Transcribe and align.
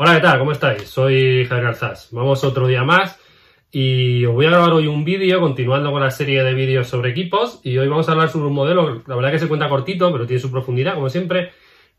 Hola, 0.00 0.14
¿qué 0.14 0.20
tal? 0.20 0.38
¿Cómo 0.38 0.52
estáis? 0.52 0.84
Soy 0.84 1.44
Javier 1.44 1.64
Garzás. 1.64 2.10
Vamos 2.12 2.44
otro 2.44 2.68
día 2.68 2.84
más 2.84 3.18
y 3.72 4.24
os 4.26 4.32
voy 4.32 4.46
a 4.46 4.50
grabar 4.50 4.70
hoy 4.70 4.86
un 4.86 5.04
vídeo 5.04 5.40
continuando 5.40 5.90
con 5.90 6.00
la 6.00 6.12
serie 6.12 6.44
de 6.44 6.54
vídeos 6.54 6.86
sobre 6.86 7.10
equipos 7.10 7.60
y 7.64 7.78
hoy 7.78 7.88
vamos 7.88 8.08
a 8.08 8.12
hablar 8.12 8.28
sobre 8.28 8.46
un 8.46 8.52
modelo, 8.52 9.02
la 9.04 9.16
verdad 9.16 9.32
que 9.32 9.40
se 9.40 9.48
cuenta 9.48 9.68
cortito, 9.68 10.12
pero 10.12 10.24
tiene 10.24 10.40
su 10.40 10.52
profundidad, 10.52 10.94
como 10.94 11.10
siempre, 11.10 11.50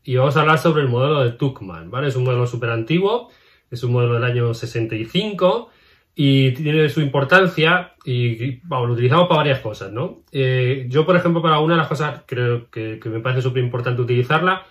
y 0.02 0.16
vamos 0.16 0.34
a 0.34 0.40
hablar 0.40 0.58
sobre 0.58 0.80
el 0.80 0.88
modelo 0.88 1.22
de 1.22 1.32
Tuckman, 1.32 1.90
¿vale? 1.90 2.08
Es 2.08 2.16
un 2.16 2.24
modelo 2.24 2.46
súper 2.46 2.70
antiguo, 2.70 3.28
es 3.70 3.84
un 3.84 3.92
modelo 3.92 4.14
del 4.14 4.24
año 4.24 4.54
65 4.54 5.68
y 6.14 6.52
tiene 6.52 6.88
su 6.88 7.02
importancia 7.02 7.96
y, 8.06 8.66
vamos, 8.66 8.88
lo 8.88 8.94
utilizamos 8.94 9.28
para 9.28 9.40
varias 9.40 9.60
cosas, 9.60 9.92
¿no? 9.92 10.22
Eh, 10.32 10.86
yo, 10.88 11.04
por 11.04 11.16
ejemplo, 11.16 11.42
para 11.42 11.58
una 11.58 11.74
de 11.74 11.80
las 11.80 11.88
cosas 11.88 12.22
creo 12.24 12.70
que, 12.70 12.98
que 12.98 13.10
me 13.10 13.20
parece 13.20 13.42
súper 13.42 13.62
importante 13.62 14.00
utilizarla 14.00 14.64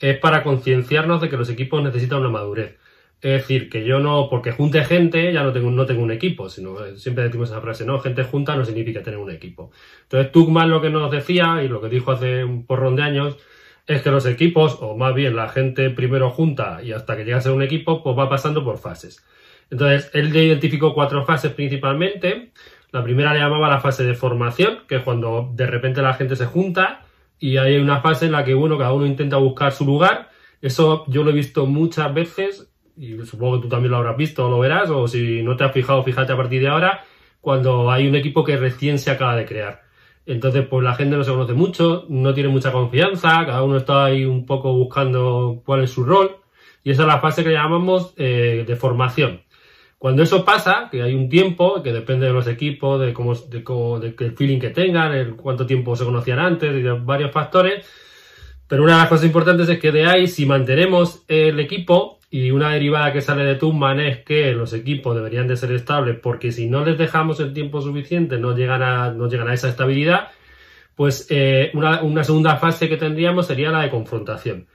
es 0.00 0.18
para 0.18 0.42
concienciarnos 0.42 1.20
de 1.20 1.28
que 1.28 1.36
los 1.36 1.48
equipos 1.50 1.82
necesitan 1.82 2.20
una 2.20 2.30
madurez. 2.30 2.76
Es 3.22 3.42
decir, 3.42 3.70
que 3.70 3.84
yo 3.84 3.98
no, 3.98 4.28
porque 4.28 4.52
junte 4.52 4.84
gente, 4.84 5.32
ya 5.32 5.42
no 5.42 5.52
tengo, 5.52 5.70
no 5.70 5.86
tengo 5.86 6.02
un 6.02 6.10
equipo, 6.10 6.50
sino 6.50 6.84
eh, 6.84 6.98
siempre 6.98 7.24
decimos 7.24 7.50
esa 7.50 7.62
frase, 7.62 7.86
¿no? 7.86 7.98
Gente 7.98 8.24
junta 8.24 8.54
no 8.56 8.64
significa 8.64 9.02
tener 9.02 9.18
un 9.18 9.30
equipo. 9.30 9.70
Entonces, 10.02 10.32
Tuckman 10.32 10.68
lo 10.68 10.82
que 10.82 10.90
nos 10.90 11.10
decía, 11.10 11.62
y 11.64 11.68
lo 11.68 11.80
que 11.80 11.88
dijo 11.88 12.12
hace 12.12 12.44
un 12.44 12.66
porrón 12.66 12.94
de 12.94 13.02
años, 13.02 13.38
es 13.86 14.02
que 14.02 14.10
los 14.10 14.26
equipos, 14.26 14.78
o 14.80 14.96
más 14.96 15.14
bien 15.14 15.34
la 15.34 15.48
gente 15.48 15.90
primero 15.90 16.30
junta 16.30 16.80
y 16.82 16.92
hasta 16.92 17.16
que 17.16 17.24
llega 17.24 17.38
a 17.38 17.40
ser 17.40 17.52
un 17.52 17.62
equipo, 17.62 18.02
pues 18.02 18.18
va 18.18 18.28
pasando 18.28 18.64
por 18.64 18.78
fases. 18.78 19.24
Entonces, 19.70 20.10
él 20.12 20.36
identificó 20.36 20.92
cuatro 20.94 21.24
fases 21.24 21.52
principalmente. 21.52 22.52
La 22.92 23.02
primera 23.02 23.32
le 23.32 23.40
llamaba 23.40 23.68
la 23.68 23.80
fase 23.80 24.04
de 24.04 24.14
formación, 24.14 24.80
que 24.86 24.96
es 24.96 25.02
cuando 25.02 25.50
de 25.54 25.66
repente 25.66 26.02
la 26.02 26.14
gente 26.14 26.36
se 26.36 26.46
junta 26.46 27.05
y 27.38 27.56
hay 27.56 27.76
una 27.76 28.00
fase 28.00 28.26
en 28.26 28.32
la 28.32 28.44
que, 28.44 28.54
bueno, 28.54 28.78
cada 28.78 28.92
uno 28.92 29.06
intenta 29.06 29.36
buscar 29.36 29.72
su 29.72 29.84
lugar. 29.84 30.30
Eso 30.60 31.04
yo 31.08 31.22
lo 31.22 31.30
he 31.30 31.34
visto 31.34 31.66
muchas 31.66 32.12
veces 32.12 32.70
y 32.96 33.24
supongo 33.24 33.56
que 33.56 33.62
tú 33.62 33.68
también 33.68 33.90
lo 33.90 33.98
habrás 33.98 34.16
visto 34.16 34.46
o 34.46 34.50
lo 34.50 34.58
verás, 34.58 34.88
o 34.90 35.06
si 35.06 35.42
no 35.42 35.56
te 35.56 35.64
has 35.64 35.72
fijado, 35.72 36.02
fíjate 36.02 36.32
a 36.32 36.36
partir 36.36 36.62
de 36.62 36.68
ahora, 36.68 37.04
cuando 37.40 37.90
hay 37.90 38.08
un 38.08 38.14
equipo 38.14 38.42
que 38.42 38.56
recién 38.56 38.98
se 38.98 39.10
acaba 39.10 39.36
de 39.36 39.44
crear. 39.44 39.82
Entonces, 40.24 40.66
pues 40.66 40.82
la 40.82 40.94
gente 40.94 41.16
no 41.16 41.22
se 41.22 41.30
conoce 41.30 41.52
mucho, 41.52 42.06
no 42.08 42.34
tiene 42.34 42.48
mucha 42.48 42.72
confianza, 42.72 43.44
cada 43.46 43.62
uno 43.62 43.76
está 43.76 44.06
ahí 44.06 44.24
un 44.24 44.46
poco 44.46 44.72
buscando 44.72 45.62
cuál 45.64 45.84
es 45.84 45.90
su 45.90 46.04
rol, 46.04 46.36
y 46.82 46.90
esa 46.90 47.02
es 47.02 47.08
la 47.08 47.20
fase 47.20 47.44
que 47.44 47.52
llamamos 47.52 48.14
eh, 48.16 48.64
de 48.66 48.76
formación. 48.76 49.42
Cuando 49.98 50.22
eso 50.22 50.44
pasa, 50.44 50.88
que 50.90 51.02
hay 51.02 51.14
un 51.14 51.28
tiempo, 51.28 51.82
que 51.82 51.92
depende 51.92 52.26
de 52.26 52.32
los 52.32 52.46
equipos, 52.46 53.00
de 53.00 53.14
cómo, 53.14 53.34
de 53.34 53.64
cómo, 53.64 53.98
del 53.98 54.14
feeling 54.36 54.60
que 54.60 54.70
tengan, 54.70 55.12
el 55.12 55.36
cuánto 55.36 55.64
tiempo 55.66 55.96
se 55.96 56.04
conocían 56.04 56.38
antes, 56.38 56.70
y 56.76 56.82
de 56.82 56.92
varios 56.92 57.32
factores, 57.32 57.86
pero 58.68 58.82
una 58.82 58.94
de 58.94 58.98
las 58.98 59.08
cosas 59.08 59.26
importantes 59.26 59.68
es 59.68 59.78
que 59.78 59.92
de 59.92 60.06
ahí, 60.06 60.26
si 60.26 60.44
mantenemos 60.44 61.24
el 61.28 61.58
equipo, 61.60 62.16
y 62.30 62.50
una 62.50 62.70
derivada 62.70 63.12
que 63.12 63.22
sale 63.22 63.44
de 63.44 63.54
Tuchman 63.54 64.00
es 64.00 64.24
que 64.24 64.52
los 64.52 64.72
equipos 64.72 65.14
deberían 65.14 65.46
de 65.46 65.56
ser 65.56 65.72
estables, 65.72 66.18
porque 66.20 66.52
si 66.52 66.68
no 66.68 66.84
les 66.84 66.98
dejamos 66.98 67.40
el 67.40 67.54
tiempo 67.54 67.80
suficiente, 67.80 68.36
no 68.36 68.54
llegan 68.54 68.82
a, 68.82 69.12
no 69.12 69.28
llegan 69.28 69.48
a 69.48 69.54
esa 69.54 69.68
estabilidad, 69.68 70.28
pues 70.94 71.26
eh, 71.30 71.70
una 71.74 72.24
segunda 72.24 72.56
fase 72.56 72.88
que 72.88 72.96
tendríamos 72.96 73.46
sería 73.46 73.70
la 73.70 73.82
de 73.82 73.90
confrontación. 73.90 74.66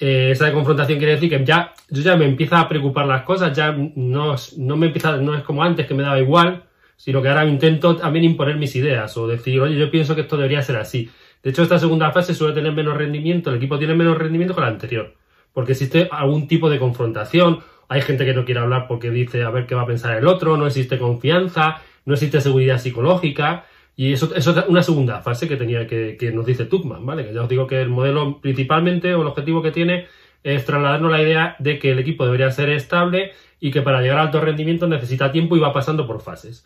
Eh, 0.00 0.30
esa 0.30 0.50
confrontación 0.50 0.98
quiere 0.98 1.14
decir 1.14 1.28
que 1.28 1.44
ya, 1.44 1.74
yo 1.90 2.02
ya 2.02 2.16
me 2.16 2.24
empieza 2.24 2.58
a 2.58 2.68
preocupar 2.68 3.06
las 3.06 3.22
cosas, 3.22 3.54
ya 3.54 3.70
no, 3.70 4.34
no 4.56 4.76
me 4.78 4.86
empieza, 4.86 5.18
no 5.18 5.36
es 5.36 5.42
como 5.42 5.62
antes 5.62 5.86
que 5.86 5.92
me 5.92 6.02
daba 6.02 6.18
igual, 6.18 6.64
sino 6.96 7.20
que 7.20 7.28
ahora 7.28 7.44
intento 7.44 7.96
también 7.96 8.24
imponer 8.24 8.56
mis 8.56 8.74
ideas 8.76 9.14
o 9.18 9.28
decir, 9.28 9.60
oye, 9.60 9.76
yo 9.76 9.90
pienso 9.90 10.14
que 10.14 10.22
esto 10.22 10.38
debería 10.38 10.62
ser 10.62 10.76
así. 10.76 11.10
De 11.42 11.50
hecho, 11.50 11.62
esta 11.62 11.78
segunda 11.78 12.12
fase 12.12 12.34
suele 12.34 12.54
tener 12.54 12.72
menos 12.72 12.96
rendimiento, 12.96 13.50
el 13.50 13.56
equipo 13.56 13.78
tiene 13.78 13.94
menos 13.94 14.16
rendimiento 14.16 14.54
que 14.54 14.60
la 14.62 14.68
anterior, 14.68 15.14
porque 15.52 15.72
existe 15.72 16.08
algún 16.10 16.48
tipo 16.48 16.70
de 16.70 16.78
confrontación, 16.78 17.60
hay 17.88 18.00
gente 18.00 18.24
que 18.24 18.32
no 18.32 18.46
quiere 18.46 18.60
hablar 18.60 18.86
porque 18.88 19.10
dice 19.10 19.42
a 19.42 19.50
ver 19.50 19.66
qué 19.66 19.74
va 19.74 19.82
a 19.82 19.86
pensar 19.86 20.16
el 20.16 20.26
otro, 20.26 20.56
no 20.56 20.66
existe 20.66 20.98
confianza, 20.98 21.82
no 22.06 22.14
existe 22.14 22.40
seguridad 22.40 22.78
psicológica, 22.78 23.64
y 23.96 24.12
eso, 24.12 24.34
es 24.34 24.46
una 24.46 24.82
segunda 24.82 25.20
fase 25.20 25.48
que 25.48 25.56
tenía 25.56 25.86
que, 25.86 26.32
nos 26.34 26.46
dice 26.46 26.64
Tuckman, 26.64 27.04
¿vale? 27.04 27.26
Que 27.26 27.34
ya 27.34 27.42
os 27.42 27.48
digo 27.48 27.66
que 27.66 27.80
el 27.82 27.88
modelo 27.88 28.40
principalmente 28.40 29.14
o 29.14 29.22
el 29.22 29.28
objetivo 29.28 29.62
que 29.62 29.72
tiene 29.72 30.06
es 30.42 30.64
trasladarnos 30.64 31.10
la 31.10 31.20
idea 31.20 31.56
de 31.58 31.78
que 31.78 31.90
el 31.90 31.98
equipo 31.98 32.24
debería 32.24 32.50
ser 32.50 32.70
estable 32.70 33.32
y 33.58 33.70
que 33.70 33.82
para 33.82 34.00
llegar 34.00 34.18
a 34.18 34.22
alto 34.22 34.40
rendimiento 34.40 34.86
necesita 34.86 35.32
tiempo 35.32 35.56
y 35.56 35.60
va 35.60 35.72
pasando 35.72 36.06
por 36.06 36.22
fases. 36.22 36.64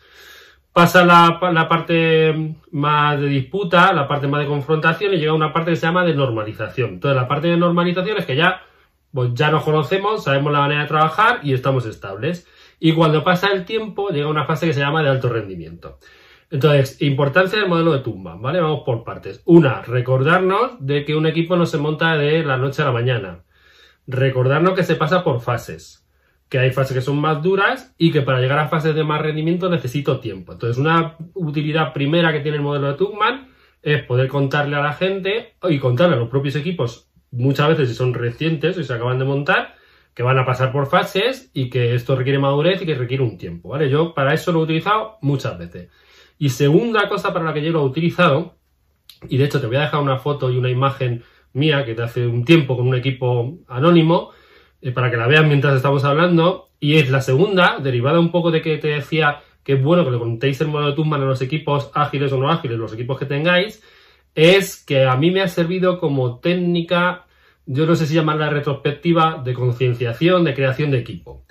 Pasa 0.71 1.05
la, 1.05 1.39
la, 1.51 1.67
parte 1.67 2.55
más 2.71 3.19
de 3.19 3.27
disputa, 3.27 3.93
la 3.93 4.07
parte 4.07 4.27
más 4.27 4.41
de 4.41 4.47
confrontación 4.47 5.13
y 5.13 5.17
llega 5.17 5.31
a 5.31 5.35
una 5.35 5.53
parte 5.53 5.71
que 5.71 5.77
se 5.77 5.85
llama 5.85 6.05
de 6.05 6.13
normalización. 6.13 6.91
Entonces 6.91 7.15
la 7.15 7.27
parte 7.27 7.47
de 7.47 7.57
normalización 7.57 8.17
es 8.17 8.25
que 8.25 8.35
ya, 8.35 8.61
pues 9.13 9.33
ya 9.33 9.51
nos 9.51 9.63
conocemos, 9.63 10.23
sabemos 10.23 10.51
la 10.51 10.59
manera 10.59 10.81
de 10.81 10.87
trabajar 10.87 11.39
y 11.43 11.53
estamos 11.53 11.85
estables. 11.85 12.47
Y 12.79 12.93
cuando 12.93 13.23
pasa 13.23 13.47
el 13.51 13.65
tiempo 13.65 14.09
llega 14.09 14.27
a 14.27 14.29
una 14.29 14.45
fase 14.45 14.67
que 14.67 14.73
se 14.73 14.81
llama 14.81 15.01
de 15.01 15.09
alto 15.09 15.29
rendimiento. 15.29 15.97
Entonces, 16.51 17.01
importancia 17.01 17.59
del 17.59 17.69
modelo 17.69 17.93
de 17.93 17.99
tumba, 17.99 18.35
¿vale? 18.35 18.61
Vamos 18.61 18.83
por 18.85 19.03
partes. 19.03 19.41
Una, 19.45 19.81
recordarnos 19.81 20.73
de 20.79 21.03
que 21.03 21.15
un 21.15 21.25
equipo 21.25 21.55
no 21.55 21.65
se 21.65 21.77
monta 21.77 22.17
de 22.17 22.43
la 22.43 22.57
noche 22.57 22.81
a 22.81 22.85
la 22.85 22.91
mañana. 22.91 23.43
Recordarnos 24.07 24.73
que 24.73 24.83
se 24.83 24.95
pasa 24.95 25.23
por 25.23 25.41
fases. 25.41 26.07
Que 26.49 26.59
hay 26.59 26.71
fases 26.71 26.95
que 26.95 27.01
son 27.01 27.19
más 27.19 27.41
duras 27.41 27.93
y 27.97 28.11
que 28.11 28.21
para 28.21 28.39
llegar 28.39 28.59
a 28.59 28.67
fases 28.67 28.93
de 28.93 29.03
más 29.03 29.21
rendimiento 29.21 29.69
necesito 29.69 30.19
tiempo. 30.19 30.53
Entonces, 30.53 30.77
una 30.77 31.15
utilidad 31.33 31.93
primera 31.93 32.31
que 32.31 32.41
tiene 32.41 32.57
el 32.57 32.63
modelo 32.63 32.87
de 32.87 32.93
Tuckman 32.93 33.49
es 33.81 34.03
poder 34.03 34.27
contarle 34.27 34.75
a 34.75 34.81
la 34.81 34.93
gente 34.93 35.55
y 35.69 35.79
contarle 35.79 36.15
a 36.15 36.19
los 36.19 36.29
propios 36.29 36.55
equipos, 36.55 37.09
muchas 37.31 37.69
veces 37.69 37.89
si 37.89 37.95
son 37.95 38.13
recientes 38.13 38.77
y 38.77 38.83
se 38.83 38.93
acaban 38.93 39.19
de 39.19 39.25
montar, 39.25 39.75
que 40.15 40.23
van 40.23 40.39
a 40.39 40.45
pasar 40.45 40.71
por 40.71 40.87
fases 40.87 41.51
y 41.53 41.69
que 41.69 41.93
esto 41.93 42.15
requiere 42.15 42.39
madurez 42.39 42.81
y 42.81 42.85
que 42.85 42.95
requiere 42.95 43.23
un 43.23 43.37
tiempo, 43.37 43.69
¿vale? 43.69 43.89
Yo 43.89 44.13
para 44.13 44.33
eso 44.33 44.51
lo 44.51 44.61
he 44.61 44.63
utilizado 44.63 45.17
muchas 45.21 45.57
veces. 45.59 45.89
Y 46.37 46.49
segunda 46.49 47.07
cosa 47.07 47.33
para 47.33 47.45
la 47.45 47.53
que 47.53 47.63
yo 47.63 47.71
lo 47.71 47.81
he 47.81 47.85
utilizado, 47.85 48.55
y 49.29 49.37
de 49.37 49.45
hecho 49.45 49.61
te 49.61 49.67
voy 49.67 49.77
a 49.77 49.81
dejar 49.81 50.01
una 50.01 50.17
foto 50.17 50.51
y 50.51 50.57
una 50.57 50.69
imagen 50.69 51.23
mía 51.53 51.85
que 51.85 51.95
te 51.95 52.03
hace 52.03 52.27
un 52.27 52.43
tiempo 52.43 52.75
con 52.75 52.87
un 52.87 52.95
equipo 52.95 53.59
anónimo, 53.67 54.31
eh, 54.81 54.91
para 54.91 55.09
que 55.09 55.17
la 55.17 55.27
vean 55.27 55.47
mientras 55.47 55.75
estamos 55.75 56.03
hablando, 56.03 56.69
y 56.79 56.95
es 56.95 57.09
la 57.09 57.21
segunda, 57.21 57.79
derivada 57.79 58.19
un 58.19 58.31
poco 58.31 58.51
de 58.51 58.61
que 58.61 58.77
te 58.77 58.89
decía 58.89 59.41
que 59.63 59.73
es 59.73 59.83
bueno 59.83 60.05
que 60.05 60.11
le 60.11 60.19
contéis 60.19 60.61
el 60.61 60.67
modelo 60.67 60.91
de 60.91 60.95
Tuchman 60.95 61.21
a 61.21 61.25
los 61.25 61.41
equipos 61.41 61.89
ágiles 61.93 62.31
o 62.31 62.37
no 62.37 62.51
ágiles, 62.51 62.77
los 62.77 62.93
equipos 62.93 63.17
que 63.17 63.25
tengáis, 63.25 63.81
es 64.35 64.83
que 64.83 65.05
a 65.05 65.15
mí 65.15 65.31
me 65.31 65.41
ha 65.41 65.47
servido 65.47 65.97
como 65.97 66.39
técnica, 66.39 67.25
yo 67.65 67.85
no 67.85 67.95
sé 67.95 68.05
si 68.05 68.13
llamarla 68.13 68.49
retrospectiva, 68.49 69.41
de 69.43 69.53
concienciación, 69.53 70.43
de 70.43 70.53
creación 70.53 70.91
de 70.91 70.99
equipo. 70.99 71.45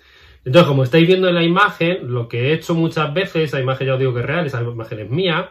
Entonces, 0.44 0.68
como 0.68 0.84
estáis 0.84 1.06
viendo 1.06 1.28
en 1.28 1.34
la 1.34 1.42
imagen, 1.42 2.12
lo 2.12 2.28
que 2.28 2.48
he 2.48 2.52
hecho 2.52 2.74
muchas 2.74 3.12
veces, 3.14 3.44
esa 3.44 3.60
imagen 3.60 3.86
ya 3.86 3.94
os 3.94 3.98
digo 3.98 4.12
que 4.12 4.20
es 4.20 4.26
real, 4.26 4.46
esa 4.46 4.62
imagen 4.62 4.98
es 5.00 5.10
mía, 5.10 5.50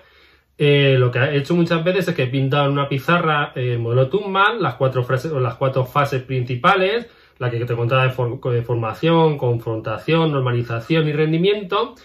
eh, 0.57 0.97
lo 0.99 1.09
que 1.11 1.19
he 1.19 1.37
hecho 1.37 1.55
muchas 1.55 1.83
veces 1.83 2.07
es 2.07 2.15
que 2.15 2.23
he 2.23 2.27
pintado 2.27 2.65
en 2.65 2.73
una 2.73 2.87
pizarra 2.87 3.51
el 3.55 3.79
modelo 3.79 4.09
Tuchman, 4.09 4.61
las 4.61 4.75
cuatro, 4.75 5.03
frases, 5.03 5.31
las 5.31 5.55
cuatro 5.55 5.85
fases 5.85 6.21
principales, 6.21 7.07
la 7.39 7.49
que 7.49 7.65
te 7.65 7.75
contaba 7.75 8.03
de, 8.03 8.61
formación, 8.61 9.37
confrontación, 9.37 10.31
normalización 10.31 11.07
y 11.07 11.13
rendimiento. 11.13 11.95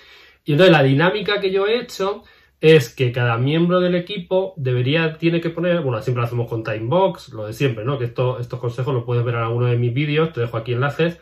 Y 0.44 0.52
entonces 0.52 0.72
la 0.72 0.82
dinámica 0.82 1.40
que 1.40 1.50
yo 1.50 1.66
he 1.66 1.78
hecho 1.78 2.22
es 2.60 2.88
que 2.92 3.12
cada 3.12 3.36
miembro 3.36 3.80
del 3.80 3.94
equipo 3.94 4.54
debería, 4.56 5.18
tiene 5.18 5.40
que 5.40 5.50
poner, 5.50 5.80
bueno, 5.82 6.00
siempre 6.02 6.22
lo 6.22 6.26
hacemos 6.26 6.48
con 6.48 6.64
Timebox, 6.64 7.28
lo 7.34 7.46
de 7.46 7.52
siempre, 7.52 7.84
¿no? 7.84 7.98
Que 7.98 8.06
esto, 8.06 8.40
estos 8.40 8.58
consejos 8.58 8.94
los 8.94 9.04
puedes 9.04 9.24
ver 9.24 9.34
en 9.34 9.42
alguno 9.42 9.66
de 9.66 9.76
mis 9.76 9.94
vídeos, 9.94 10.32
te 10.32 10.40
dejo 10.40 10.56
aquí 10.56 10.72
enlaces, 10.72 11.20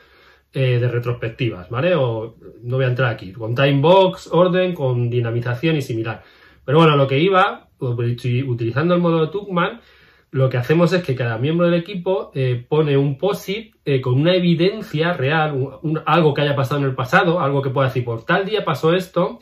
eh, 0.58 0.78
de 0.78 0.88
retrospectivas, 0.88 1.68
¿vale? 1.68 1.94
O 1.94 2.34
no 2.62 2.76
voy 2.76 2.86
a 2.86 2.88
entrar 2.88 3.12
aquí, 3.12 3.30
con 3.30 3.54
timebox, 3.54 4.28
orden, 4.32 4.72
con 4.72 5.10
dinamización 5.10 5.76
y 5.76 5.82
similar. 5.82 6.22
Pero 6.64 6.78
bueno, 6.78 6.96
lo 6.96 7.06
que 7.06 7.18
iba, 7.18 7.68
utilizando 7.78 8.94
el 8.94 9.02
modo 9.02 9.26
de 9.26 9.30
Tuckman, 9.30 9.82
lo 10.30 10.48
que 10.48 10.56
hacemos 10.56 10.94
es 10.94 11.02
que 11.02 11.14
cada 11.14 11.36
miembro 11.36 11.66
del 11.66 11.78
equipo 11.78 12.30
eh, 12.34 12.64
pone 12.66 12.96
un 12.96 13.18
POSIT 13.18 13.74
eh, 13.84 14.00
con 14.00 14.14
una 14.14 14.34
evidencia 14.34 15.12
real, 15.12 15.78
algo 16.06 16.32
que 16.32 16.40
haya 16.40 16.56
pasado 16.56 16.80
en 16.80 16.86
el 16.86 16.94
pasado, 16.94 17.40
algo 17.40 17.60
que 17.60 17.68
pueda 17.68 17.88
decir, 17.88 18.06
por 18.06 18.24
tal 18.24 18.46
día 18.46 18.64
pasó 18.64 18.94
esto, 18.94 19.40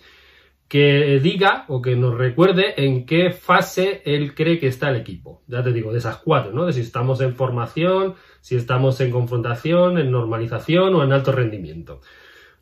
que 0.68 1.20
diga 1.20 1.64
o 1.68 1.82
que 1.82 1.94
nos 1.94 2.16
recuerde 2.16 2.74
en 2.84 3.06
qué 3.06 3.30
fase 3.30 4.02
él 4.04 4.34
cree 4.34 4.58
que 4.58 4.66
está 4.66 4.90
el 4.90 4.96
equipo. 4.96 5.42
Ya 5.46 5.62
te 5.62 5.72
digo, 5.72 5.92
de 5.92 5.98
esas 5.98 6.16
cuatro, 6.16 6.52
¿no? 6.52 6.66
De 6.66 6.72
si 6.72 6.80
estamos 6.80 7.20
en 7.20 7.34
formación, 7.34 8.14
si 8.40 8.56
estamos 8.56 9.00
en 9.00 9.10
confrontación, 9.10 9.98
en 9.98 10.10
normalización 10.10 10.94
o 10.94 11.04
en 11.04 11.12
alto 11.12 11.32
rendimiento. 11.32 12.00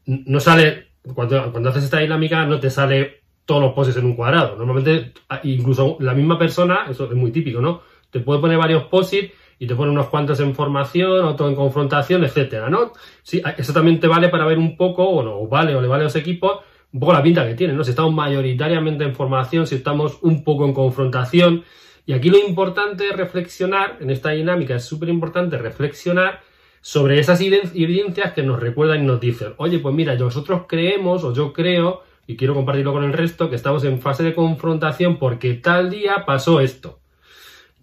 No 0.06 0.40
sale, 0.40 0.88
cuando, 1.14 1.68
haces 1.68 1.84
esta 1.84 2.00
dinámica, 2.00 2.44
no 2.44 2.58
te 2.58 2.70
sale 2.70 3.22
todos 3.44 3.62
los 3.62 3.72
poses 3.72 3.96
en 3.96 4.04
un 4.04 4.16
cuadrado. 4.16 4.56
Normalmente, 4.56 5.12
ah, 5.28 5.40
incluso 5.44 5.96
la 6.00 6.14
misma 6.14 6.38
persona, 6.38 6.86
eso 6.88 7.04
es 7.04 7.16
muy 7.16 7.30
típico, 7.30 7.60
¿no? 7.60 7.82
Te 8.10 8.20
puede 8.20 8.40
poner 8.40 8.58
varios 8.58 8.84
posits 8.84 9.32
y 9.58 9.66
te 9.66 9.76
pone 9.76 9.92
unos 9.92 10.08
cuantos 10.08 10.40
en 10.40 10.54
formación, 10.54 11.24
otro 11.24 11.48
en 11.48 11.54
confrontación, 11.54 12.24
etcétera, 12.24 12.68
¿no? 12.68 12.92
Sí, 13.22 13.40
eso 13.56 13.72
también 13.72 14.00
te 14.00 14.08
vale 14.08 14.28
para 14.28 14.44
ver 14.44 14.58
un 14.58 14.76
poco, 14.76 15.08
o 15.08 15.22
no, 15.22 15.46
vale 15.46 15.74
o 15.76 15.80
le 15.80 15.86
vale 15.86 16.02
a 16.02 16.04
los 16.04 16.16
equipos, 16.16 16.58
un 16.92 17.00
poco 17.00 17.12
la 17.12 17.22
pinta 17.22 17.46
que 17.46 17.54
tiene, 17.54 17.72
¿no? 17.72 17.84
Si 17.84 17.90
estamos 17.90 18.12
mayoritariamente 18.12 19.04
en 19.04 19.14
formación, 19.14 19.66
si 19.66 19.76
estamos 19.76 20.18
un 20.22 20.44
poco 20.44 20.66
en 20.66 20.74
confrontación. 20.74 21.64
Y 22.04 22.12
aquí 22.12 22.28
lo 22.30 22.38
importante 22.38 23.08
es 23.08 23.16
reflexionar, 23.16 23.98
en 24.00 24.10
esta 24.10 24.30
dinámica 24.30 24.76
es 24.76 24.84
súper 24.84 25.08
importante 25.08 25.56
reflexionar 25.56 26.40
sobre 26.80 27.20
esas 27.20 27.40
evidencias 27.40 28.32
que 28.32 28.42
nos 28.42 28.60
recuerdan 28.60 29.02
y 29.02 29.06
nos 29.06 29.20
dicen, 29.20 29.54
oye, 29.56 29.78
pues 29.78 29.94
mira, 29.94 30.16
nosotros 30.16 30.62
creemos 30.68 31.22
o 31.22 31.32
yo 31.32 31.52
creo, 31.52 32.02
y 32.26 32.36
quiero 32.36 32.54
compartirlo 32.54 32.92
con 32.92 33.04
el 33.04 33.12
resto, 33.12 33.48
que 33.48 33.56
estamos 33.56 33.84
en 33.84 34.00
fase 34.00 34.24
de 34.24 34.34
confrontación 34.34 35.18
porque 35.18 35.54
tal 35.54 35.90
día 35.90 36.24
pasó 36.26 36.60
esto. 36.60 37.00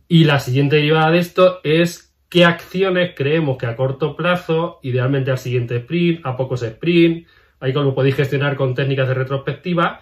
Y 0.08 0.26
la 0.26 0.40
siguiente 0.40 0.76
derivada 0.78 1.12
de 1.12 1.20
esto 1.20 1.60
es 1.64 2.14
qué 2.30 2.46
acciones 2.46 3.14
creemos 3.16 3.58
que 3.58 3.68
a 3.68 3.76
corto 3.76 4.16
plazo, 4.16 4.80
idealmente 4.84 5.32
al 5.32 5.38
siguiente 5.38 5.78
sprint, 5.78 6.26
a 6.26 6.36
pocos 6.36 6.62
sprint, 6.62 7.26
ahí 7.60 7.74
como 7.74 7.96
podéis 7.96 8.16
gestionar 8.16 8.56
con 8.56 8.76
técnicas 8.76 9.08
de 9.08 9.14
retrospectiva 9.14 10.02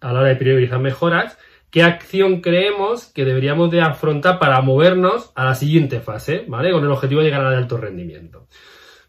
a 0.00 0.12
la 0.12 0.20
hora 0.20 0.28
de 0.28 0.36
priorizar 0.36 0.78
mejoras, 0.78 1.38
qué 1.70 1.82
acción 1.82 2.40
creemos 2.40 3.06
que 3.12 3.24
deberíamos 3.24 3.70
de 3.70 3.80
afrontar 3.80 4.38
para 4.38 4.60
movernos 4.60 5.32
a 5.34 5.44
la 5.44 5.54
siguiente 5.54 6.00
fase, 6.00 6.44
¿vale? 6.48 6.70
Con 6.70 6.84
el 6.84 6.90
objetivo 6.90 7.20
de 7.20 7.26
llegar 7.26 7.44
al 7.44 7.54
alto 7.54 7.76
rendimiento. 7.76 8.46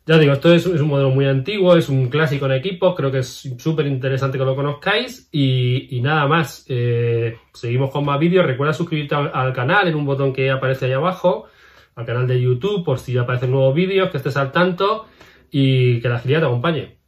Ya 0.05 0.17
digo, 0.17 0.33
esto 0.33 0.51
es, 0.51 0.65
un 0.65 0.87
modelo 0.87 1.11
muy 1.11 1.25
antiguo, 1.25 1.75
es 1.75 1.87
un 1.87 2.09
clásico 2.09 2.47
en 2.47 2.53
equipos, 2.53 2.95
creo 2.95 3.11
que 3.11 3.19
es 3.19 3.47
súper 3.59 3.85
interesante 3.85 4.39
que 4.39 4.43
lo 4.43 4.55
conozcáis 4.55 5.29
y, 5.31 5.99
nada 6.01 6.25
más. 6.25 6.65
Eh, 6.67 7.37
seguimos 7.53 7.91
con 7.91 8.05
más 8.05 8.19
vídeos, 8.19 8.43
recuerda 8.43 8.73
suscribirte 8.73 9.13
al, 9.13 9.53
canal 9.53 9.87
en 9.87 9.93
un 9.93 10.05
botón 10.05 10.33
que 10.33 10.49
aparece 10.49 10.87
ahí 10.87 10.93
abajo, 10.93 11.45
al 11.93 12.07
canal 12.07 12.27
de 12.27 12.41
YouTube 12.41 12.83
por 12.83 12.97
si 12.97 13.19
aparecen 13.19 13.51
nuevos 13.51 13.75
vídeos, 13.75 14.09
que 14.09 14.17
estés 14.17 14.35
al 14.35 14.51
tanto 14.51 15.05
y 15.51 16.01
que 16.01 16.09
la 16.09 16.15
agilidad 16.15 16.39
te 16.39 16.45
acompañe. 16.47 16.98